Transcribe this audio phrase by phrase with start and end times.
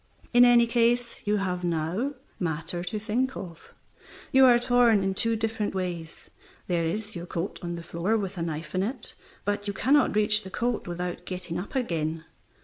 [0.33, 3.71] In any case you have now matter to think of.
[4.31, 6.31] You are torn in two different ways.
[6.65, 9.13] There is your coat on the floor with a knife in it,
[9.45, 12.25] but you cannot reach the coat without getting up again.